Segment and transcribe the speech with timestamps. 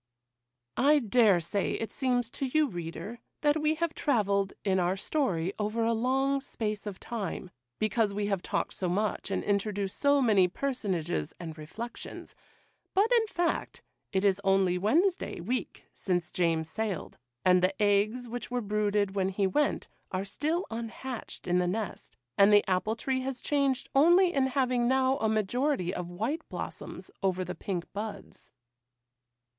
[0.77, 5.53] I dare say it seems to you, reader, that we have travelled, in our story,
[5.59, 10.19] over a long space of time, because we have talked so much, and introduced so
[10.19, 12.33] many personages and reflections;
[12.95, 18.49] but, in fact, it is only Wednesday week since James sailed, and the eggs which
[18.49, 23.21] were brooded when he went are still unhatched in the nest, and the apple tree
[23.21, 28.51] has changed only in having now a majority of white blossoms over the pink buds.